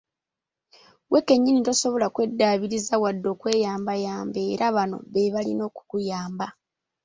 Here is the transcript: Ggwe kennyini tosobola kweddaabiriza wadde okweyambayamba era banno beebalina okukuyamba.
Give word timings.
Ggwe 1.05 1.19
kennyini 1.27 1.61
tosobola 1.67 2.07
kweddaabiriza 2.15 2.95
wadde 3.03 3.27
okweyambayamba 3.33 4.39
era 4.53 4.65
banno 4.75 4.97
beebalina 5.11 5.63
okukuyamba. 5.69 6.47